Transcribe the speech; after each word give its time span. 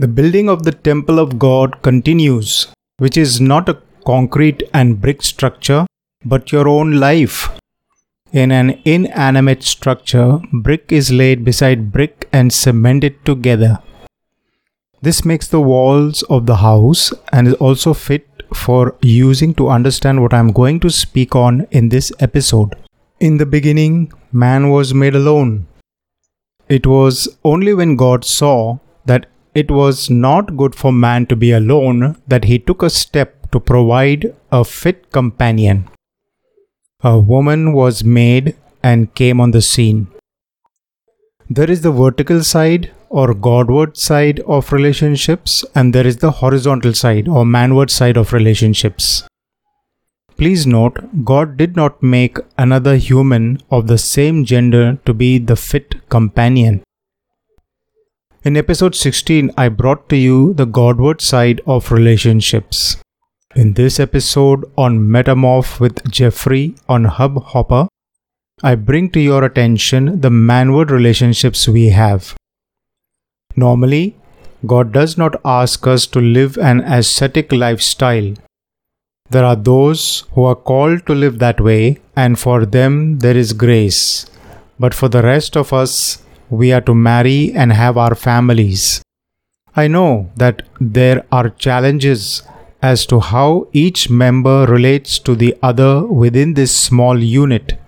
The 0.00 0.06
building 0.06 0.48
of 0.48 0.62
the 0.62 0.70
temple 0.70 1.18
of 1.18 1.40
God 1.40 1.82
continues, 1.82 2.68
which 2.98 3.16
is 3.16 3.40
not 3.40 3.68
a 3.68 3.82
concrete 4.06 4.62
and 4.72 5.00
brick 5.00 5.22
structure, 5.22 5.88
but 6.24 6.52
your 6.52 6.68
own 6.68 6.92
life. 7.00 7.48
In 8.32 8.52
an 8.52 8.80
inanimate 8.84 9.64
structure, 9.64 10.38
brick 10.52 10.92
is 10.92 11.10
laid 11.10 11.44
beside 11.44 11.90
brick 11.90 12.28
and 12.32 12.52
cemented 12.52 13.24
together. 13.24 13.80
This 15.02 15.24
makes 15.24 15.48
the 15.48 15.60
walls 15.60 16.22
of 16.30 16.46
the 16.46 16.58
house 16.58 17.12
and 17.32 17.48
is 17.48 17.54
also 17.54 17.92
fit 17.92 18.28
for 18.54 18.94
using 19.02 19.52
to 19.54 19.68
understand 19.68 20.22
what 20.22 20.32
I 20.32 20.38
am 20.38 20.52
going 20.52 20.78
to 20.78 20.90
speak 20.90 21.34
on 21.34 21.66
in 21.72 21.88
this 21.88 22.12
episode. 22.20 22.76
In 23.18 23.38
the 23.38 23.46
beginning, 23.46 24.12
man 24.30 24.70
was 24.70 24.94
made 24.94 25.16
alone. 25.16 25.66
It 26.68 26.86
was 26.86 27.36
only 27.42 27.74
when 27.74 27.96
God 27.96 28.24
saw 28.24 28.78
that 29.06 29.26
it 29.60 29.70
was 29.70 30.08
not 30.10 30.56
good 30.56 30.74
for 30.80 30.92
man 30.92 31.26
to 31.26 31.36
be 31.36 31.50
alone 31.52 32.16
that 32.26 32.44
he 32.44 32.58
took 32.58 32.82
a 32.82 32.90
step 32.90 33.50
to 33.52 33.60
provide 33.60 34.34
a 34.52 34.64
fit 34.64 35.10
companion. 35.10 35.88
A 37.02 37.18
woman 37.18 37.72
was 37.72 38.04
made 38.04 38.56
and 38.82 39.14
came 39.14 39.40
on 39.40 39.52
the 39.52 39.62
scene. 39.62 40.06
There 41.50 41.70
is 41.70 41.80
the 41.82 41.92
vertical 41.92 42.42
side 42.44 42.90
or 43.08 43.32
Godward 43.32 43.96
side 43.96 44.40
of 44.40 44.72
relationships, 44.72 45.64
and 45.74 45.94
there 45.94 46.06
is 46.06 46.18
the 46.18 46.30
horizontal 46.30 46.92
side 46.92 47.26
or 47.26 47.44
manward 47.44 47.90
side 47.90 48.18
of 48.18 48.34
relationships. 48.34 49.24
Please 50.36 50.66
note, 50.66 50.98
God 51.24 51.56
did 51.56 51.74
not 51.74 52.02
make 52.02 52.36
another 52.56 52.96
human 52.96 53.58
of 53.70 53.86
the 53.86 53.98
same 53.98 54.44
gender 54.44 54.98
to 55.06 55.14
be 55.14 55.38
the 55.38 55.56
fit 55.56 55.96
companion. 56.10 56.82
In 58.48 58.56
episode 58.56 58.94
16, 58.94 59.50
I 59.58 59.68
brought 59.68 60.08
to 60.08 60.16
you 60.16 60.54
the 60.54 60.64
Godward 60.64 61.20
side 61.20 61.60
of 61.66 61.92
relationships. 61.92 62.96
In 63.54 63.74
this 63.74 64.00
episode 64.00 64.64
on 64.74 65.00
Metamorph 65.00 65.80
with 65.80 66.10
Jeffrey 66.10 66.74
on 66.88 67.04
Hubhopper, 67.04 67.88
I 68.62 68.74
bring 68.74 69.10
to 69.10 69.20
your 69.20 69.44
attention 69.44 70.22
the 70.22 70.30
manward 70.30 70.90
relationships 70.90 71.68
we 71.68 71.90
have. 71.90 72.34
Normally, 73.54 74.16
God 74.64 74.92
does 74.92 75.18
not 75.18 75.38
ask 75.44 75.86
us 75.86 76.06
to 76.06 76.18
live 76.18 76.56
an 76.56 76.80
ascetic 76.80 77.52
lifestyle. 77.52 78.32
There 79.28 79.44
are 79.44 79.56
those 79.56 80.24
who 80.32 80.44
are 80.44 80.56
called 80.56 81.04
to 81.04 81.14
live 81.14 81.38
that 81.40 81.60
way, 81.60 81.98
and 82.16 82.38
for 82.38 82.64
them 82.64 83.18
there 83.18 83.36
is 83.36 83.52
grace. 83.52 84.24
But 84.78 84.94
for 84.94 85.10
the 85.10 85.22
rest 85.22 85.54
of 85.54 85.74
us, 85.74 86.22
we 86.50 86.72
are 86.72 86.80
to 86.82 86.94
marry 86.94 87.52
and 87.52 87.72
have 87.72 87.96
our 87.96 88.14
families. 88.14 89.02
I 89.76 89.88
know 89.88 90.30
that 90.36 90.62
there 90.80 91.24
are 91.30 91.50
challenges 91.50 92.42
as 92.82 93.06
to 93.06 93.20
how 93.20 93.68
each 93.72 94.08
member 94.08 94.66
relates 94.66 95.18
to 95.20 95.34
the 95.34 95.56
other 95.62 96.04
within 96.06 96.54
this 96.54 96.74
small 96.74 97.18
unit. 97.22 97.78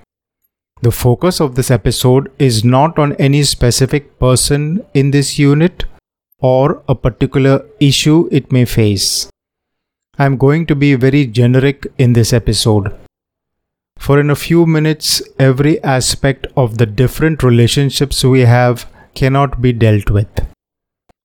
The 0.82 0.90
focus 0.90 1.40
of 1.40 1.54
this 1.54 1.70
episode 1.70 2.30
is 2.38 2.64
not 2.64 2.98
on 2.98 3.14
any 3.16 3.42
specific 3.42 4.18
person 4.18 4.84
in 4.94 5.10
this 5.10 5.38
unit 5.38 5.84
or 6.38 6.82
a 6.88 6.94
particular 6.94 7.64
issue 7.80 8.28
it 8.32 8.50
may 8.50 8.64
face. 8.64 9.28
I 10.18 10.26
am 10.26 10.36
going 10.36 10.66
to 10.66 10.74
be 10.74 10.94
very 10.94 11.26
generic 11.26 11.86
in 11.98 12.14
this 12.14 12.32
episode. 12.32 12.92
For 14.00 14.18
in 14.18 14.30
a 14.30 14.34
few 14.34 14.64
minutes, 14.64 15.22
every 15.38 15.80
aspect 15.84 16.46
of 16.56 16.78
the 16.78 16.86
different 16.86 17.42
relationships 17.42 18.24
we 18.24 18.40
have 18.40 18.90
cannot 19.14 19.60
be 19.60 19.74
dealt 19.74 20.08
with. 20.10 20.28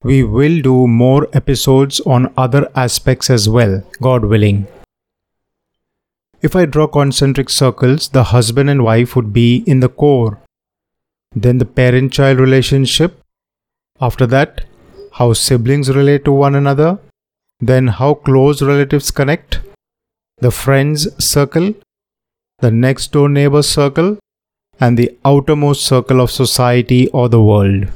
We 0.04 0.24
will 0.24 0.62
do 0.62 0.86
more 0.86 1.30
episodes 1.32 2.02
on 2.02 2.34
other 2.36 2.70
aspects 2.76 3.30
as 3.30 3.48
well, 3.48 3.82
God 4.02 4.26
willing. 4.26 4.68
If 6.42 6.54
I 6.56 6.66
draw 6.66 6.88
concentric 6.88 7.50
circles, 7.50 8.10
the 8.10 8.26
husband 8.26 8.70
and 8.70 8.84
wife 8.84 9.16
would 9.16 9.32
be 9.32 9.64
in 9.66 9.80
the 9.80 9.90
core. 9.90 10.40
Then 11.34 11.60
the 11.60 11.66
parent 11.66 12.12
child 12.12 12.40
relationship. 12.40 13.22
After 14.02 14.28
that, 14.28 14.66
how 15.14 15.32
siblings 15.32 15.90
relate 15.90 16.26
to 16.26 16.34
one 16.34 16.56
another. 16.56 17.00
Then 17.62 17.88
how 17.88 18.16
close 18.16 18.62
relatives 18.62 19.12
connect. 19.12 19.62
The 20.40 20.52
friends 20.52 21.08
circle. 21.24 21.74
The 22.60 22.72
next 22.72 23.12
door 23.12 23.28
neighbor 23.28 23.62
circle. 23.64 24.18
And 24.80 24.98
the 24.98 25.18
outermost 25.24 25.86
circle 25.86 26.20
of 26.22 26.32
society 26.32 27.08
or 27.10 27.30
the 27.30 27.42
world. 27.42 27.88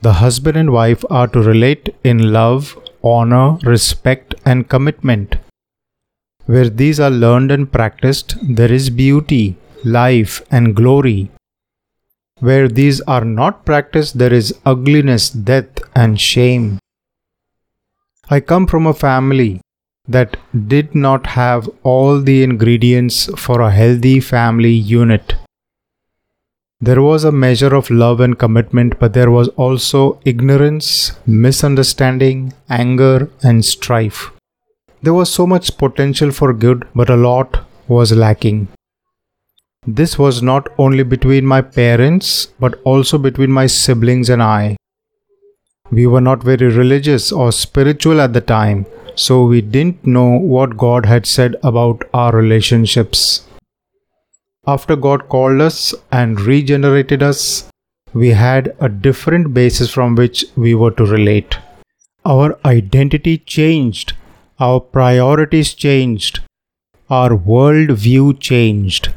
The 0.00 0.14
husband 0.14 0.56
and 0.56 0.72
wife 0.72 1.04
are 1.10 1.26
to 1.28 1.42
relate 1.42 1.94
in 2.04 2.32
love, 2.32 2.78
honor, 3.02 3.58
respect, 3.62 4.34
and 4.44 4.68
commitment. 4.68 5.36
Where 6.46 6.68
these 6.68 6.98
are 6.98 7.10
learned 7.10 7.50
and 7.50 7.70
practiced, 7.70 8.36
there 8.42 8.72
is 8.72 8.88
beauty, 8.88 9.56
life, 9.84 10.42
and 10.50 10.74
glory. 10.74 11.30
Where 12.38 12.68
these 12.68 13.02
are 13.02 13.24
not 13.24 13.66
practiced, 13.66 14.18
there 14.18 14.32
is 14.32 14.54
ugliness, 14.64 15.28
death, 15.28 15.82
and 15.94 16.18
shame. 16.18 16.78
I 18.30 18.40
come 18.40 18.66
from 18.66 18.86
a 18.86 18.94
family 18.94 19.60
that 20.10 20.36
did 20.72 20.94
not 20.94 21.26
have 21.34 21.68
all 21.82 22.20
the 22.20 22.42
ingredients 22.42 23.18
for 23.36 23.60
a 23.60 23.70
healthy 23.70 24.18
family 24.20 24.72
unit. 24.72 25.34
There 26.80 27.02
was 27.02 27.24
a 27.24 27.32
measure 27.32 27.74
of 27.74 27.90
love 27.90 28.20
and 28.20 28.38
commitment, 28.38 28.98
but 28.98 29.12
there 29.12 29.30
was 29.30 29.48
also 29.48 30.18
ignorance, 30.24 31.12
misunderstanding, 31.26 32.54
anger, 32.68 33.28
and 33.42 33.64
strife. 33.64 34.30
There 35.02 35.14
was 35.14 35.32
so 35.32 35.46
much 35.46 35.76
potential 35.78 36.30
for 36.30 36.52
good, 36.52 36.86
but 36.94 37.10
a 37.10 37.16
lot 37.16 37.64
was 37.86 38.12
lacking. 38.12 38.68
This 39.86 40.18
was 40.18 40.42
not 40.42 40.68
only 40.78 41.04
between 41.04 41.46
my 41.46 41.60
parents, 41.62 42.46
but 42.58 42.80
also 42.84 43.18
between 43.18 43.50
my 43.50 43.66
siblings 43.66 44.28
and 44.28 44.42
I. 44.42 44.76
We 45.90 46.06
were 46.06 46.20
not 46.20 46.42
very 46.42 46.68
religious 46.68 47.32
or 47.32 47.50
spiritual 47.52 48.20
at 48.20 48.32
the 48.32 48.40
time, 48.40 48.86
so 49.14 49.44
we 49.44 49.60
didn't 49.60 50.06
know 50.06 50.38
what 50.38 50.76
God 50.76 51.06
had 51.06 51.26
said 51.26 51.56
about 51.62 52.02
our 52.12 52.32
relationships. 52.32 53.46
After 54.66 54.96
God 54.96 55.28
called 55.28 55.60
us 55.60 55.94
and 56.12 56.40
regenerated 56.40 57.22
us, 57.22 57.68
we 58.12 58.28
had 58.28 58.74
a 58.80 58.88
different 58.88 59.54
basis 59.54 59.90
from 59.90 60.14
which 60.14 60.44
we 60.56 60.74
were 60.74 60.90
to 60.92 61.04
relate. 61.04 61.58
Our 62.24 62.58
identity 62.64 63.38
changed 63.38 64.14
our 64.60 64.78
priorities 64.78 65.72
changed, 65.72 66.40
our 67.08 67.34
world 67.34 67.92
view 67.92 68.34
changed. 68.34 69.08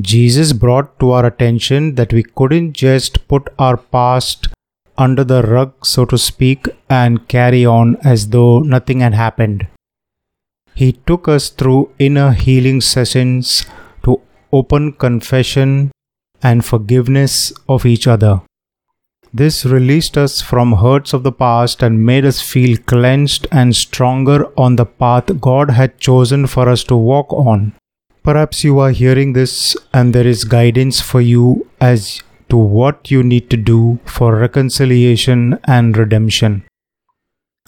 Jesus 0.00 0.52
brought 0.52 0.98
to 0.98 1.12
our 1.12 1.24
attention 1.26 1.94
that 1.94 2.12
we 2.12 2.24
couldn't 2.24 2.72
just 2.72 3.26
put 3.28 3.48
our 3.56 3.76
past 3.76 4.48
under 4.96 5.24
the 5.24 5.42
rug, 5.42 5.86
so 5.86 6.04
to 6.04 6.18
speak, 6.18 6.68
and 6.88 7.26
carry 7.28 7.64
on 7.66 7.96
as 8.04 8.28
though 8.28 8.60
nothing 8.60 9.00
had 9.00 9.14
happened. 9.14 9.66
He 10.74 10.92
took 10.92 11.28
us 11.28 11.50
through 11.50 11.90
inner 11.98 12.32
healing 12.32 12.80
sessions 12.80 13.64
to 14.04 14.20
open 14.52 14.92
confession 14.92 15.92
and 16.42 16.64
forgiveness 16.64 17.52
of 17.68 17.86
each 17.86 18.06
other. 18.06 18.42
This 19.32 19.64
released 19.64 20.16
us 20.16 20.40
from 20.40 20.74
hurts 20.74 21.12
of 21.12 21.24
the 21.24 21.32
past 21.32 21.82
and 21.82 22.06
made 22.06 22.24
us 22.24 22.40
feel 22.40 22.76
cleansed 22.76 23.48
and 23.50 23.74
stronger 23.74 24.46
on 24.56 24.76
the 24.76 24.86
path 24.86 25.40
God 25.40 25.70
had 25.70 25.98
chosen 25.98 26.46
for 26.46 26.68
us 26.68 26.84
to 26.84 26.96
walk 26.96 27.32
on. 27.32 27.72
Perhaps 28.22 28.62
you 28.62 28.78
are 28.78 28.90
hearing 28.90 29.32
this 29.32 29.76
and 29.92 30.14
there 30.14 30.26
is 30.26 30.44
guidance 30.44 31.00
for 31.00 31.20
you 31.20 31.68
as 31.80 32.22
to 32.54 32.58
what 32.58 33.10
you 33.10 33.20
need 33.28 33.50
to 33.50 33.56
do 33.56 33.98
for 34.04 34.36
reconciliation 34.36 35.58
and 35.64 35.96
redemption. 35.96 36.62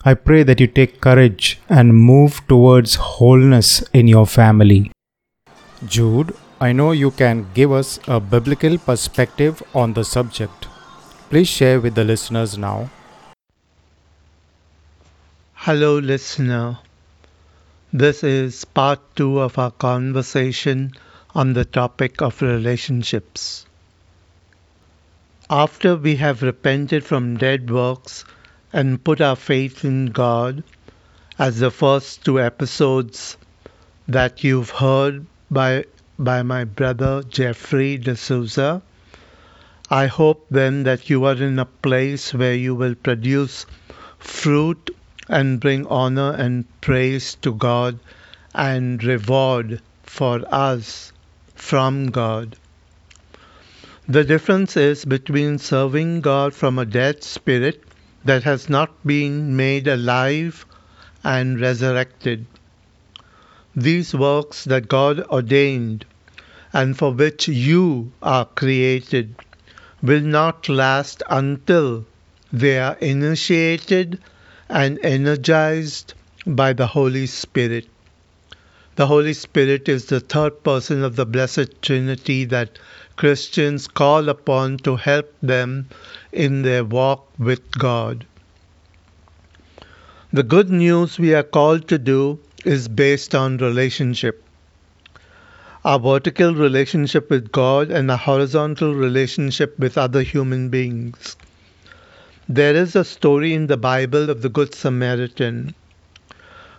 I 0.04 0.14
pray 0.14 0.44
that 0.44 0.61
you 0.61 0.69
take 0.69 1.00
courage 1.00 1.58
and 1.69 1.93
move 1.93 2.40
towards 2.46 2.94
wholeness 2.94 3.82
in 3.93 4.06
your 4.06 4.26
family. 4.28 4.93
Jude, 5.84 6.37
I 6.61 6.70
know 6.72 6.93
you 6.93 7.11
can 7.11 7.49
give 7.52 7.72
us 7.72 7.99
a 8.06 8.20
biblical 8.20 8.78
perspective 8.78 9.61
on 9.75 9.94
the 9.94 10.05
subject. 10.05 10.69
Please 11.31 11.49
share 11.49 11.81
with 11.81 11.96
the 11.96 12.05
listeners 12.05 12.56
now. 12.56 12.88
Hello, 15.66 15.99
listener. 15.99 16.78
This 17.93 18.22
is 18.22 18.64
part 18.64 19.00
two 19.16 19.40
of 19.40 19.58
our 19.58 19.72
conversation 19.72 20.93
on 21.34 21.55
the 21.55 21.64
topic 21.64 22.22
of 22.22 22.40
relationships. 22.40 23.65
After 25.48 25.94
we 25.94 26.16
have 26.16 26.43
repented 26.43 27.04
from 27.04 27.37
dead 27.37 27.70
works 27.70 28.25
and 28.72 29.04
put 29.04 29.20
our 29.20 29.37
faith 29.37 29.84
in 29.84 30.06
God, 30.06 30.64
as 31.38 31.60
the 31.60 31.70
first 31.70 32.25
two 32.25 32.40
episodes 32.40 33.37
that 34.08 34.43
you've 34.43 34.70
heard 34.70 35.25
by, 35.48 35.84
by 36.19 36.43
my 36.43 36.64
brother 36.64 37.22
Jeffrey 37.22 37.96
D'Souza, 37.96 38.82
I 39.88 40.06
hope 40.06 40.46
then 40.50 40.82
that 40.82 41.08
you 41.08 41.25
are 41.25 41.37
in 41.37 41.60
a 41.60 41.64
place 41.64 42.34
where 42.34 42.54
you 42.54 42.75
will 42.75 42.96
produce 42.96 43.66
fruit 44.19 44.90
and 45.28 45.60
bring 45.60 45.87
honor 45.87 46.32
and 46.32 46.64
praise 46.81 47.37
to 47.42 47.54
God 47.54 48.00
and 48.52 49.02
reward 49.04 49.81
for 50.02 50.42
us 50.52 51.12
from 51.54 52.10
God. 52.10 52.56
The 54.08 54.23
difference 54.23 54.76
is 54.76 55.05
between 55.05 55.58
serving 55.58 56.20
God 56.20 56.55
from 56.55 56.79
a 56.79 56.85
dead 56.85 57.25
spirit 57.25 57.82
that 58.25 58.44
has 58.44 58.69
not 58.69 59.05
been 59.05 59.56
made 59.56 59.88
alive 59.88 60.64
and 61.25 61.61
resurrected. 61.61 62.47
These 63.75 64.14
works 64.14 64.62
that 64.62 64.87
God 64.87 65.20
ordained 65.23 66.05
and 66.73 66.97
for 66.97 67.12
which 67.12 67.49
you 67.49 68.12
are 68.23 68.44
created 68.44 69.35
will 70.00 70.20
not 70.20 70.69
last 70.69 71.25
until 71.29 72.05
they 72.52 72.79
are 72.79 72.97
initiated 73.00 74.20
and 74.69 75.00
energized 75.02 76.14
by 76.47 76.73
the 76.73 76.87
Holy 76.87 77.26
Spirit. 77.26 77.88
The 78.94 79.09
Holy 79.09 79.35
Spirit 79.35 79.88
is 79.88 80.05
the 80.05 80.20
third 80.20 80.62
person 80.62 81.02
of 81.02 81.17
the 81.17 81.26
Blessed 81.26 81.82
Trinity 81.82 82.44
that 82.44 82.79
Christians 83.16 83.88
call 83.88 84.28
upon 84.28 84.76
to 84.78 84.96
help 84.96 85.32
them 85.42 85.88
in 86.32 86.62
their 86.62 86.84
walk 86.84 87.26
with 87.38 87.70
God. 87.72 88.26
The 90.32 90.42
good 90.42 90.68
news 90.70 91.18
we 91.18 91.34
are 91.34 91.42
called 91.42 91.88
to 91.88 91.98
do 91.98 92.38
is 92.64 92.88
based 92.88 93.34
on 93.34 93.56
relationship. 93.56 94.44
Our 95.84 95.98
vertical 95.98 96.54
relationship 96.54 97.30
with 97.30 97.52
God 97.52 97.90
and 97.90 98.10
a 98.10 98.16
horizontal 98.16 98.94
relationship 98.94 99.78
with 99.78 99.96
other 99.96 100.22
human 100.22 100.68
beings. 100.68 101.36
There 102.48 102.74
is 102.74 102.94
a 102.96 103.04
story 103.04 103.54
in 103.54 103.66
the 103.66 103.76
Bible 103.76 104.28
of 104.28 104.42
the 104.42 104.48
Good 104.48 104.74
Samaritan. 104.74 105.74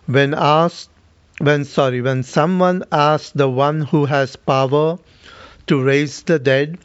When 0.05 0.33
asked, 0.33 0.89
when 1.39 1.65
sorry, 1.65 2.01
when 2.01 2.23
someone 2.23 2.83
asked 2.91 3.35
the 3.35 3.49
one 3.49 3.81
who 3.81 4.05
has 4.05 4.35
power 4.35 4.99
to 5.67 5.83
raise 5.83 6.21
the 6.23 6.39
dead, 6.39 6.77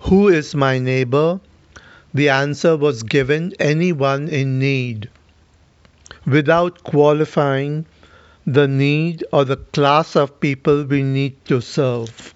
Who 0.00 0.28
is 0.28 0.54
my 0.54 0.78
neighbor? 0.78 1.40
The 2.12 2.30
answer 2.30 2.76
was 2.76 3.02
given 3.02 3.54
anyone 3.60 4.28
in 4.28 4.58
need, 4.58 5.08
without 6.26 6.82
qualifying 6.82 7.86
the 8.46 8.66
need 8.66 9.24
or 9.32 9.44
the 9.44 9.56
class 9.56 10.16
of 10.16 10.40
people 10.40 10.84
we 10.84 11.02
need 11.02 11.44
to 11.44 11.60
serve. 11.60 12.34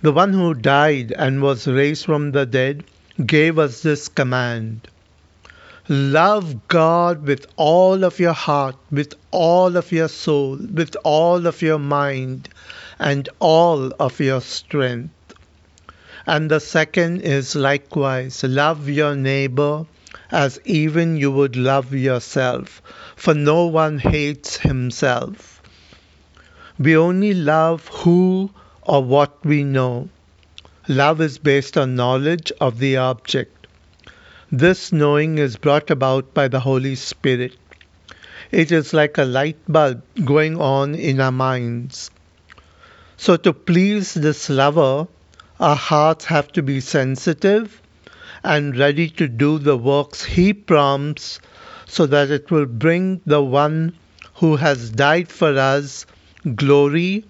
The 0.00 0.12
one 0.12 0.32
who 0.32 0.54
died 0.54 1.12
and 1.12 1.42
was 1.42 1.68
raised 1.68 2.06
from 2.06 2.32
the 2.32 2.46
dead 2.46 2.84
gave 3.26 3.58
us 3.58 3.82
this 3.82 4.08
command 4.08 4.88
Love 5.88 6.68
God 6.68 7.26
with 7.26 7.46
all 7.56 8.04
of 8.04 8.18
your 8.18 8.32
heart, 8.32 8.76
with 8.90 9.14
all 9.32 9.76
of 9.76 9.92
your 9.92 10.08
soul, 10.08 10.56
with 10.56 10.96
all 11.04 11.46
of 11.46 11.60
your 11.60 11.78
mind, 11.78 12.48
and 12.98 13.28
all 13.38 13.92
of 13.98 14.20
your 14.20 14.40
strength. 14.40 15.34
And 16.26 16.50
the 16.50 16.60
second 16.60 17.22
is 17.22 17.56
likewise 17.56 18.44
love 18.44 18.88
your 18.88 19.16
neighbor 19.16 19.86
as 20.30 20.60
even 20.64 21.16
you 21.16 21.30
would 21.30 21.56
love 21.56 21.92
yourself, 21.92 22.82
for 23.16 23.34
no 23.34 23.66
one 23.66 23.98
hates 23.98 24.56
himself. 24.58 25.60
We 26.78 26.96
only 26.96 27.34
love 27.34 27.88
who 27.88 28.50
or 28.82 29.04
what 29.04 29.44
we 29.44 29.62
know. 29.62 30.08
Love 30.88 31.20
is 31.20 31.38
based 31.38 31.78
on 31.78 31.94
knowledge 31.94 32.50
of 32.60 32.78
the 32.78 32.96
object. 32.96 33.66
This 34.50 34.92
knowing 34.92 35.38
is 35.38 35.56
brought 35.56 35.90
about 35.90 36.34
by 36.34 36.48
the 36.48 36.60
Holy 36.60 36.94
Spirit. 36.94 37.56
It 38.50 38.72
is 38.72 38.92
like 38.92 39.16
a 39.16 39.24
light 39.24 39.58
bulb 39.68 40.02
going 40.24 40.60
on 40.60 40.94
in 40.94 41.20
our 41.20 41.32
minds. 41.32 42.10
So, 43.22 43.36
to 43.36 43.52
please 43.52 44.14
this 44.14 44.50
lover, 44.50 45.06
our 45.60 45.76
hearts 45.76 46.24
have 46.24 46.50
to 46.54 46.60
be 46.60 46.80
sensitive 46.80 47.80
and 48.42 48.76
ready 48.76 49.08
to 49.10 49.28
do 49.28 49.60
the 49.60 49.76
works 49.76 50.24
he 50.24 50.52
prompts 50.52 51.38
so 51.86 52.04
that 52.06 52.32
it 52.32 52.50
will 52.50 52.66
bring 52.66 53.20
the 53.24 53.40
one 53.40 53.92
who 54.34 54.56
has 54.56 54.90
died 54.90 55.28
for 55.28 55.56
us 55.56 56.04
glory 56.56 57.24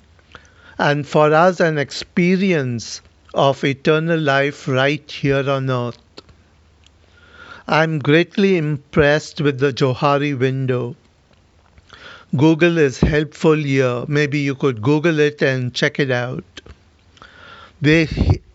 and 0.79 1.07
for 1.07 1.35
us 1.35 1.61
an 1.61 1.77
experience 1.77 3.03
of 3.35 3.63
eternal 3.63 4.19
life 4.19 4.67
right 4.67 5.11
here 5.11 5.51
on 5.51 5.69
earth. 5.69 5.99
I'm 7.69 7.99
greatly 7.99 8.57
impressed 8.57 9.43
with 9.43 9.59
the 9.59 9.75
Johari 9.75 10.39
window. 10.39 10.97
Google 12.35 12.79
is 12.79 12.99
helpful 12.99 13.57
here. 13.57 14.05
Maybe 14.09 14.39
you 14.39 14.55
could 14.55 14.81
Google 14.81 15.19
it 15.21 15.43
and 15.43 15.75
check 15.75 16.01
it 16.01 16.11
out. 16.11 16.63
They, 17.83 18.09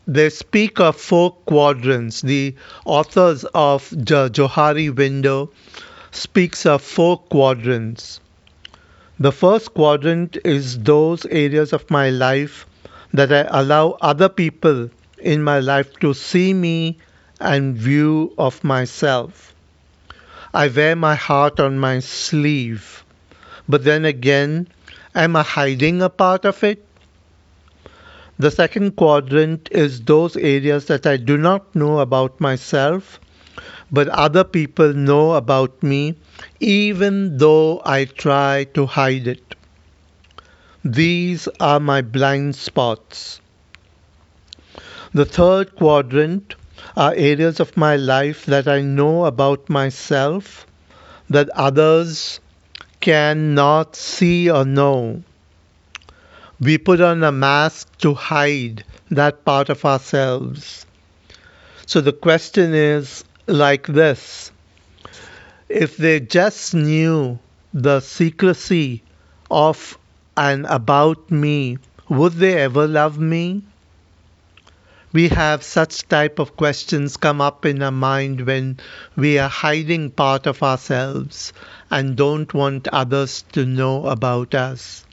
they 0.08 0.32
speak 0.32 0.80
of 0.80 0.96
four 0.96 1.34
quadrants. 1.46 2.22
The 2.22 2.56
authors 2.86 3.44
of 3.54 3.88
the 3.92 4.30
Johari 4.30 4.90
window 4.90 5.52
speaks 6.10 6.66
of 6.66 6.82
four 6.82 7.20
quadrants. 7.20 8.20
The 9.20 9.32
first 9.32 9.76
quadrant 9.76 10.38
is 10.44 10.80
those 10.80 11.28
areas 11.28 11.72
of 11.72 11.92
my 11.92 12.10
life 12.10 12.66
that 13.14 13.32
I 13.32 13.60
allow 13.62 13.98
other 14.02 14.30
people 14.30 14.90
in 15.20 15.44
my 15.44 15.60
life 15.60 15.94
to 16.00 16.16
see 16.16 16.52
me 16.52 16.98
and 17.40 17.78
view 17.78 18.34
of 18.40 18.64
myself. 18.64 19.54
I 20.52 20.68
wear 20.68 20.96
my 20.96 21.14
heart 21.14 21.60
on 21.60 21.78
my 21.78 22.00
sleeve. 22.00 23.04
But 23.70 23.84
then 23.84 24.06
again, 24.06 24.68
am 25.14 25.36
I 25.36 25.44
hiding 25.44 26.02
a 26.02 26.10
part 26.10 26.46
of 26.46 26.64
it? 26.64 26.86
The 28.40 28.52
second 28.52 28.96
quadrant 28.96 29.68
is 29.72 30.02
those 30.02 30.38
areas 30.38 30.86
that 30.86 31.06
I 31.08 31.18
do 31.18 31.38
not 31.38 31.76
know 31.76 32.00
about 32.00 32.40
myself, 32.40 33.20
but 33.92 34.08
other 34.10 34.44
people 34.44 34.94
know 34.94 35.34
about 35.34 35.82
me, 35.82 36.16
even 36.60 37.38
though 37.38 37.82
I 37.84 38.06
try 38.06 38.66
to 38.76 38.86
hide 38.86 39.28
it. 39.28 39.56
These 40.86 41.48
are 41.60 41.80
my 41.80 42.02
blind 42.02 42.56
spots. 42.56 43.42
The 45.14 45.26
third 45.26 45.76
quadrant 45.76 46.56
are 46.96 47.14
areas 47.16 47.60
of 47.60 47.76
my 47.76 47.96
life 47.96 48.46
that 48.46 48.68
I 48.68 48.82
know 48.82 49.26
about 49.26 49.68
myself 49.70 50.68
that 51.30 51.50
others 51.50 52.40
cannot 53.08 53.96
see 53.96 54.52
or 54.52 54.66
know. 54.66 55.24
We 56.60 56.78
put 56.78 57.00
on 57.00 57.24
a 57.24 57.32
mask 57.32 57.98
to 58.00 58.14
hide 58.14 58.84
that 59.10 59.46
part 59.46 59.70
of 59.70 59.86
ourselves. 59.86 60.86
So 61.86 62.02
the 62.02 62.12
question 62.12 62.74
is 62.74 63.24
like 63.46 63.88
this 63.88 64.52
if 65.70 65.96
they 65.96 66.20
just 66.20 66.74
knew 66.74 67.40
the 67.74 68.02
secrecy 68.02 69.04
of 69.50 69.98
and 70.36 70.66
about 70.66 71.32
me, 71.32 71.78
would 72.10 72.34
they 72.34 72.56
ever 72.56 72.90
love 72.90 73.18
me? 73.18 73.64
We 75.14 75.30
have 75.30 75.64
such 75.64 76.10
type 76.10 76.40
of 76.40 76.58
questions 76.58 77.16
come 77.16 77.40
up 77.40 77.66
in 77.66 77.82
our 77.82 77.92
mind 77.92 78.42
when 78.42 78.78
we 79.16 79.40
are 79.40 79.50
hiding 79.50 80.12
part 80.12 80.46
of 80.46 80.62
ourselves 80.62 81.54
and 81.92 82.16
don't 82.16 82.54
want 82.54 82.88
others 82.90 83.44
to 83.54 83.66
know 83.66 84.06
about 84.08 84.56
us. 84.56 85.06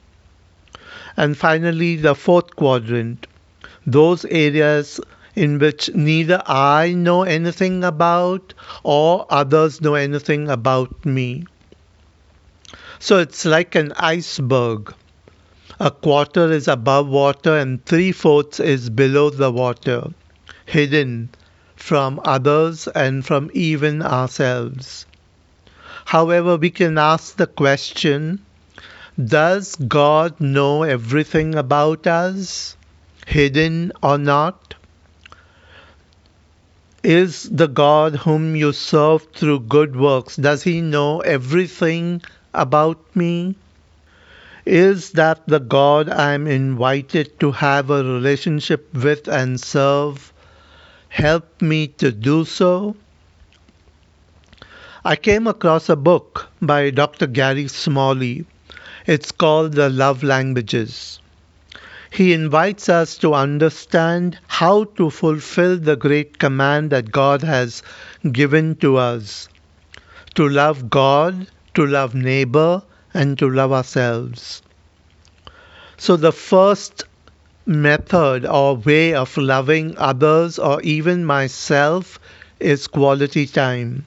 And 1.17 1.37
finally, 1.37 1.97
the 1.97 2.15
fourth 2.15 2.57
quadrant, 2.57 3.27
those 3.87 4.25
areas 4.25 5.01
in 5.35 5.59
which 5.59 5.93
neither 5.95 6.43
I 6.47 6.93
know 6.93 7.23
anything 7.25 7.85
about 7.85 8.55
or 8.83 9.27
others 9.31 9.81
know 9.81 9.95
anything 9.95 10.49
about 10.49 11.05
me. 11.05 11.45
So 12.99 13.19
it's 13.19 13.45
like 13.45 13.75
an 13.75 13.93
iceberg. 13.97 14.95
A 15.79 15.91
quarter 15.91 16.51
is 16.51 16.69
above 16.69 17.09
water 17.09 17.57
and 17.57 17.85
three 17.85 18.13
fourths 18.13 18.61
is 18.61 18.91
below 18.91 19.31
the 19.31 19.51
water, 19.53 20.09
hidden 20.67 21.31
from 21.77 22.21
others 22.25 22.89
and 22.89 23.25
from 23.25 23.51
even 23.55 24.03
ourselves. 24.03 25.07
However, 26.05 26.57
we 26.57 26.71
can 26.71 26.99
ask 26.99 27.37
the 27.37 27.47
question 27.47 28.41
Does 29.23 29.77
God 29.77 30.41
know 30.41 30.83
everything 30.83 31.55
about 31.55 32.07
us, 32.07 32.77
hidden 33.27 33.93
or 34.03 34.19
not? 34.19 34.75
Is 37.03 37.49
the 37.51 37.69
God 37.69 38.17
whom 38.17 38.57
you 38.57 38.73
serve 38.73 39.27
through 39.35 39.61
good 39.61 39.95
works, 39.95 40.37
does 40.37 40.63
he 40.63 40.81
know 40.81 41.21
everything 41.21 42.23
about 42.55 42.99
me? 43.15 43.57
Is 44.65 45.11
that 45.11 45.47
the 45.47 45.61
God 45.61 46.09
I'm 46.09 46.47
invited 46.47 47.39
to 47.41 47.53
have 47.53 47.91
a 47.91 48.03
relationship 48.03 48.95
with 48.95 49.29
and 49.29 49.61
serve? 49.61 50.33
Help 51.11 51.61
me 51.61 51.89
to 51.89 52.11
do 52.11 52.47
so. 52.47 52.97
I 55.07 55.17
came 55.17 55.47
across 55.47 55.91
a 55.91 55.97
book 55.97 56.47
by 56.63 56.89
Dr. 56.89 57.27
Gary 57.27 57.69
Smalley. 57.69 58.47
It's 59.07 59.33
called 59.33 59.75
The 59.75 59.91
Love 59.91 60.23
Languages. 60.23 61.21
He 62.11 62.33
invites 62.33 62.89
us 62.89 63.19
to 63.19 63.35
understand 63.35 64.39
how 64.47 64.85
to 64.97 65.11
fulfill 65.11 65.77
the 65.77 65.97
great 65.97 66.39
command 66.39 66.89
that 66.89 67.13
God 67.13 67.43
has 67.43 67.83
given 68.33 68.77
to 68.77 68.97
us 68.97 69.47
to 70.37 70.49
love 70.49 70.89
God, 70.89 71.49
to 71.75 71.87
love 71.87 72.15
neighbor, 72.15 72.83
and 73.13 73.39
to 73.39 73.51
love 73.51 73.73
ourselves. 73.73 74.63
So, 75.99 76.17
the 76.17 76.33
first 76.33 77.05
method 77.67 78.47
or 78.47 78.77
way 78.77 79.13
of 79.13 79.37
loving 79.37 79.99
others 79.99 80.59
or 80.59 80.81
even 80.81 81.27
myself 81.27 82.19
is 82.59 82.87
quality 82.87 83.47
time. 83.47 84.07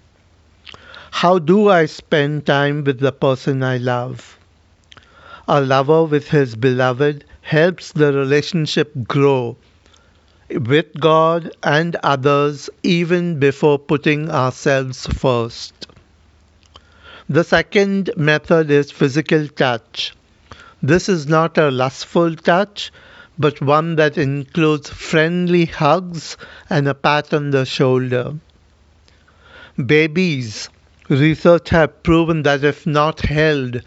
How 1.21 1.39
do 1.39 1.67
I 1.67 1.88
spend 1.88 2.45
time 2.45 2.83
with 2.83 3.00
the 3.00 3.12
person 3.12 3.63
I 3.63 3.77
love? 3.77 4.38
A 5.47 5.59
lover 5.59 6.03
with 6.03 6.29
his 6.29 6.55
beloved 6.55 7.25
helps 7.41 7.91
the 7.91 8.13
relationship 8.13 8.91
grow 9.07 9.57
with 10.47 10.86
God 11.00 11.50
and 11.63 11.95
others 12.03 12.69
even 12.83 13.39
before 13.39 13.79
putting 13.79 14.29
ourselves 14.29 15.07
first. 15.07 15.88
The 17.27 17.43
second 17.43 18.12
method 18.15 18.69
is 18.69 18.91
physical 18.91 19.47
touch. 19.47 20.15
This 20.83 21.09
is 21.09 21.25
not 21.25 21.57
a 21.57 21.71
lustful 21.71 22.36
touch, 22.36 22.91
but 23.39 23.59
one 23.59 23.95
that 23.95 24.19
includes 24.19 24.91
friendly 24.91 25.65
hugs 25.65 26.38
and 26.69 26.88
a 26.88 26.93
pat 26.93 27.33
on 27.33 27.50
the 27.50 27.65
shoulder. 27.65 28.36
Babies 29.83 30.69
Research 31.09 31.69
have 31.69 32.03
proven 32.03 32.43
that 32.43 32.65
if 32.65 32.85
not 32.85 33.21
held 33.21 33.81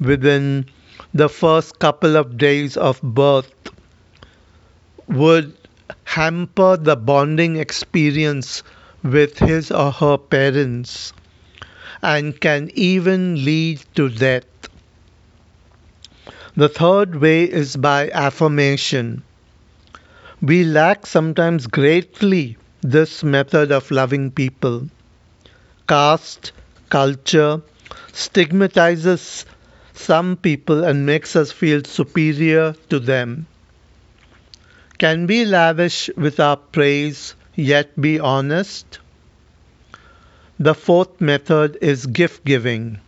within 0.00 0.66
the 1.12 1.28
first 1.28 1.78
couple 1.78 2.16
of 2.16 2.36
days 2.36 2.76
of 2.76 3.00
birth, 3.00 3.54
would 5.06 5.56
hamper 6.02 6.76
the 6.76 6.96
bonding 6.96 7.56
experience 7.56 8.64
with 9.04 9.38
his 9.38 9.70
or 9.70 9.92
her 9.92 10.16
parents 10.16 11.12
and 12.02 12.40
can 12.40 12.70
even 12.74 13.44
lead 13.44 13.80
to 13.94 14.08
death. 14.08 14.44
The 16.56 16.68
third 16.68 17.16
way 17.16 17.44
is 17.44 17.76
by 17.76 18.10
affirmation. 18.10 19.22
We 20.42 20.64
lack 20.64 21.06
sometimes 21.06 21.68
greatly 21.68 22.56
this 22.80 23.22
method 23.22 23.70
of 23.70 23.92
loving 23.92 24.32
people. 24.32 24.88
Caste, 25.86 26.52
culture 26.94 27.60
stigmatizes 28.12 29.44
some 29.94 30.36
people 30.36 30.84
and 30.84 31.04
makes 31.04 31.34
us 31.34 31.50
feel 31.50 31.82
superior 31.82 32.72
to 32.88 33.00
them. 33.00 33.46
Can 34.98 35.26
we 35.26 35.44
lavish 35.44 36.08
with 36.16 36.38
our 36.38 36.56
praise 36.56 37.34
yet 37.56 38.00
be 38.00 38.20
honest? 38.20 39.00
The 40.60 40.74
fourth 40.74 41.20
method 41.20 41.78
is 41.82 42.06
gift 42.06 42.44
giving. 42.44 43.00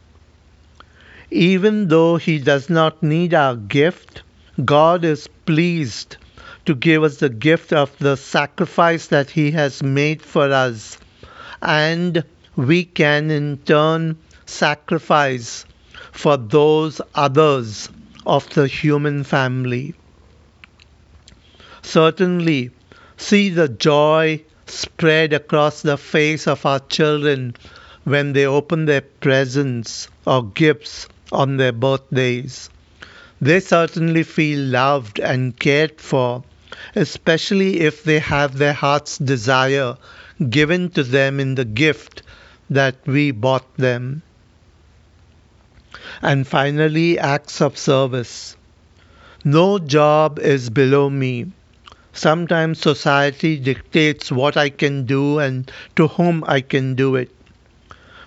Even 1.30 1.86
though 1.86 2.16
He 2.16 2.38
does 2.40 2.68
not 2.68 3.04
need 3.04 3.34
our 3.34 3.54
gift, 3.54 4.22
God 4.64 5.04
is 5.04 5.28
pleased 5.28 6.16
to 6.64 6.74
give 6.74 7.04
us 7.04 7.18
the 7.18 7.28
gift 7.28 7.72
of 7.72 7.96
the 7.98 8.16
sacrifice 8.16 9.06
that 9.06 9.30
He 9.30 9.52
has 9.52 9.80
made 9.80 10.22
for 10.22 10.50
us 10.50 10.98
and 11.62 12.24
we 12.56 12.84
can 12.84 13.30
in 13.30 13.58
turn 13.58 14.16
sacrifice 14.46 15.66
for 16.10 16.38
those 16.38 17.00
others 17.14 17.90
of 18.24 18.48
the 18.54 18.66
human 18.66 19.22
family. 19.24 19.94
Certainly, 21.82 22.70
see 23.18 23.50
the 23.50 23.68
joy 23.68 24.42
spread 24.66 25.32
across 25.32 25.82
the 25.82 25.98
face 25.98 26.48
of 26.48 26.64
our 26.64 26.80
children 26.80 27.54
when 28.04 28.32
they 28.32 28.46
open 28.46 28.86
their 28.86 29.02
presents 29.02 30.08
or 30.26 30.44
gifts 30.44 31.06
on 31.30 31.58
their 31.58 31.72
birthdays. 31.72 32.70
They 33.40 33.60
certainly 33.60 34.22
feel 34.22 34.60
loved 34.60 35.20
and 35.20 35.58
cared 35.58 36.00
for, 36.00 36.42
especially 36.94 37.80
if 37.80 38.02
they 38.02 38.18
have 38.20 38.56
their 38.56 38.72
heart's 38.72 39.18
desire 39.18 39.96
given 40.48 40.88
to 40.90 41.02
them 41.02 41.38
in 41.38 41.54
the 41.54 41.64
gift 41.64 42.22
that 42.70 42.96
we 43.06 43.30
bought 43.30 43.76
them. 43.76 44.22
And 46.22 46.46
finally, 46.46 47.18
acts 47.18 47.60
of 47.60 47.78
service. 47.78 48.56
No 49.44 49.78
job 49.78 50.38
is 50.38 50.70
below 50.70 51.08
me. 51.10 51.46
Sometimes 52.12 52.80
society 52.80 53.56
dictates 53.58 54.32
what 54.32 54.56
I 54.56 54.70
can 54.70 55.04
do 55.04 55.38
and 55.38 55.70
to 55.96 56.08
whom 56.08 56.44
I 56.46 56.60
can 56.60 56.94
do 56.94 57.14
it. 57.14 57.30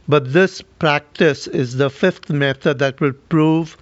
But 0.08 0.32
this 0.34 0.62
practice 0.80 1.48
is 1.48 1.76
the 1.76 1.90
fifth 1.90 2.30
method 2.30 2.80
that 2.80 3.02
will 3.02 3.14
prove 3.14 3.78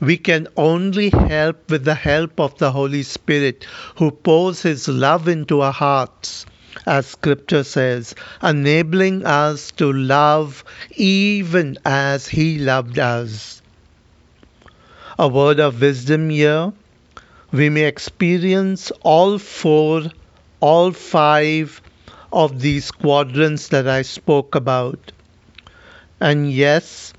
we 0.00 0.16
can 0.16 0.48
only 0.56 1.10
help 1.10 1.70
with 1.70 1.84
the 1.84 1.94
help 1.94 2.38
of 2.38 2.58
the 2.58 2.72
Holy 2.72 3.02
Spirit 3.02 3.66
who 3.96 4.10
pours 4.10 4.62
His 4.62 4.88
love 4.88 5.28
into 5.28 5.60
our 5.60 5.72
hearts 5.72 6.46
as 6.86 7.06
scripture 7.06 7.64
says, 7.64 8.14
enabling 8.42 9.24
us 9.24 9.70
to 9.72 9.92
love 9.92 10.64
even 10.96 11.78
as 11.84 12.28
he 12.28 12.58
loved 12.58 12.98
us. 12.98 13.62
A 15.18 15.28
word 15.28 15.60
of 15.60 15.80
wisdom 15.80 16.30
here. 16.30 16.72
We 17.52 17.68
may 17.70 17.84
experience 17.84 18.90
all 19.02 19.38
four, 19.38 20.02
all 20.60 20.90
five 20.92 21.80
of 22.32 22.60
these 22.60 22.90
quadrants 22.90 23.68
that 23.68 23.86
I 23.86 24.02
spoke 24.02 24.56
about. 24.56 25.12
And 26.20 26.50
yes, 26.50 27.12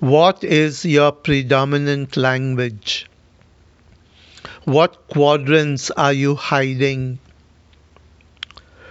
what 0.00 0.42
is 0.42 0.84
your 0.84 1.12
predominant 1.12 2.16
language? 2.16 3.06
What 4.64 5.08
quadrants 5.08 5.90
are 5.90 6.12
you 6.12 6.34
hiding? 6.34 7.18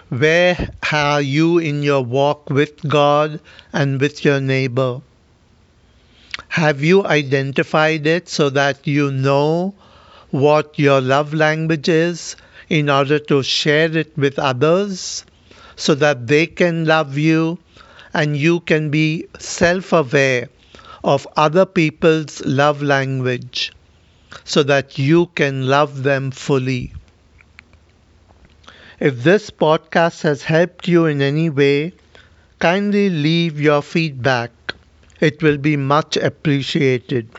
Where 0.09 0.69
are 0.91 1.21
you 1.21 1.57
in 1.57 1.81
your 1.81 2.01
walk 2.03 2.49
with 2.49 2.87
God 2.87 3.39
and 3.73 3.99
with 3.99 4.23
your 4.23 4.39
neighbor? 4.39 5.01
Have 6.49 6.83
you 6.83 7.05
identified 7.05 8.05
it 8.05 8.29
so 8.29 8.49
that 8.51 8.85
you 8.85 9.11
know 9.11 9.73
what 10.31 10.77
your 10.77 11.01
love 11.01 11.33
language 11.33 11.89
is 11.89 12.35
in 12.69 12.89
order 12.89 13.17
to 13.19 13.41
share 13.41 13.95
it 13.97 14.17
with 14.17 14.37
others 14.37 15.25
so 15.75 15.95
that 15.95 16.27
they 16.27 16.45
can 16.45 16.85
love 16.85 17.17
you 17.17 17.57
and 18.13 18.37
you 18.37 18.59
can 18.59 18.91
be 18.91 19.27
self 19.39 19.91
aware 19.91 20.49
of 21.03 21.27
other 21.35 21.65
people's 21.65 22.45
love 22.45 22.81
language 22.83 23.71
so 24.43 24.61
that 24.63 24.99
you 24.99 25.25
can 25.35 25.67
love 25.67 26.03
them 26.03 26.31
fully? 26.31 26.93
If 29.05 29.23
this 29.23 29.49
podcast 29.51 30.23
has 30.23 30.43
helped 30.43 30.89
you 30.89 31.05
in 31.05 31.21
any 31.21 31.49
way, 31.49 31.93
kindly 32.59 33.09
leave 33.09 33.61
your 33.61 33.81
feedback. 33.81 34.51
It 35.21 35.43
will 35.43 35.57
be 35.57 35.77
much 35.77 36.17
appreciated. 36.17 37.29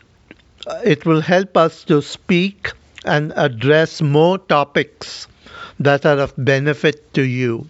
Uh, 0.67 0.81
it 0.83 1.05
will 1.05 1.21
help 1.21 1.57
us 1.57 1.83
to 1.85 2.01
speak 2.01 2.71
and 3.05 3.33
address 3.35 4.01
more 4.01 4.37
topics 4.39 5.27
that 5.79 6.05
are 6.05 6.19
of 6.19 6.33
benefit 6.37 7.13
to 7.15 7.23
you. 7.23 7.69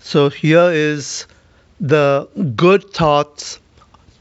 So, 0.00 0.30
here 0.30 0.70
is 0.72 1.26
the 1.80 2.28
good 2.56 2.90
thoughts 2.92 3.60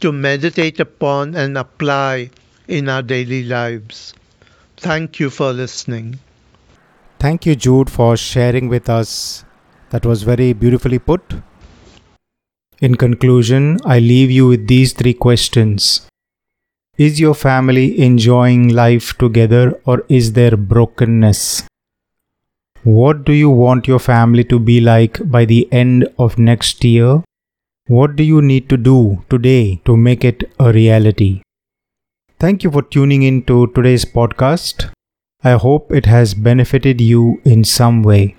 to 0.01 0.11
meditate 0.11 0.79
upon 0.79 1.35
and 1.35 1.57
apply 1.57 2.31
in 2.67 2.89
our 2.89 3.03
daily 3.03 3.43
lives. 3.43 4.13
Thank 4.77 5.19
you 5.19 5.29
for 5.29 5.53
listening. 5.53 6.19
Thank 7.23 7.45
you, 7.45 7.55
Jude, 7.55 7.89
for 7.89 8.17
sharing 8.17 8.67
with 8.67 8.89
us. 8.89 9.45
That 9.91 10.05
was 10.05 10.23
very 10.23 10.51
beautifully 10.51 10.99
put. 10.99 11.35
In 12.81 12.95
conclusion, 12.95 13.77
I 13.85 13.99
leave 13.99 14.29
you 14.29 14.47
with 14.47 14.67
these 14.67 14.91
three 14.91 15.13
questions 15.13 16.05
Is 16.97 17.21
your 17.21 17.33
family 17.33 17.85
enjoying 18.07 18.67
life 18.79 19.13
together 19.17 19.79
or 19.85 20.03
is 20.09 20.33
there 20.33 20.57
brokenness? 20.57 21.63
What 22.83 23.23
do 23.23 23.31
you 23.31 23.49
want 23.49 23.87
your 23.87 23.99
family 23.99 24.43
to 24.55 24.59
be 24.59 24.81
like 24.81 25.21
by 25.35 25.45
the 25.45 25.61
end 25.71 26.05
of 26.19 26.37
next 26.37 26.83
year? 26.83 27.23
What 27.87 28.17
do 28.17 28.23
you 28.23 28.41
need 28.41 28.67
to 28.67 28.75
do 28.75 29.23
today 29.29 29.79
to 29.85 29.95
make 29.95 30.25
it 30.25 30.43
a 30.59 30.73
reality? 30.73 31.31
Thank 32.37 32.65
you 32.65 32.71
for 32.71 32.81
tuning 32.81 33.23
in 33.23 33.43
to 33.43 33.67
today's 33.67 34.03
podcast. 34.03 34.92
I 35.45 35.53
hope 35.53 35.91
it 35.91 36.05
has 36.05 36.33
benefited 36.33 37.01
you 37.01 37.41
in 37.43 37.63
some 37.65 38.01
way. 38.01 38.35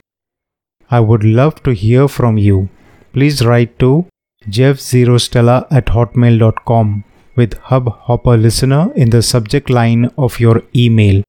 I 0.90 1.00
would 1.00 1.22
love 1.22 1.62
to 1.64 1.72
hear 1.72 2.08
from 2.08 2.38
you. 2.38 2.68
Please 3.12 3.44
write 3.44 3.78
to 3.80 4.06
jeff0stella 4.48 5.66
at 5.70 5.86
hotmail.com 5.86 7.04
with 7.36 7.58
Hubhopper 7.68 8.40
listener 8.40 8.92
in 8.94 9.10
the 9.10 9.22
subject 9.22 9.68
line 9.68 10.10
of 10.16 10.40
your 10.40 10.62
email. 10.74 11.22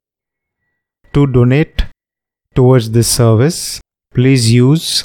To 1.13 1.27
donate 1.27 1.85
towards 2.53 2.91
this 2.91 3.07
service, 3.07 3.81
please 4.13 4.51
use 4.51 5.03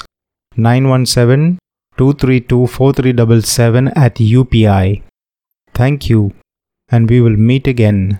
917 0.55 1.57
232 1.97 2.67
4377 2.67 3.87
at 3.89 4.15
UPI. 4.15 5.03
Thank 5.73 6.09
you, 6.09 6.33
and 6.89 7.09
we 7.09 7.21
will 7.21 7.37
meet 7.37 7.67
again 7.67 8.19